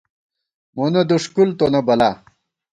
مونہ 0.75 1.01
دُݭکُل 1.09 1.49
تونہ 1.57 1.81
بلا 1.87 2.09